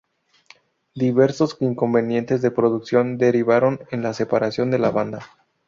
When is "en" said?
3.91-4.01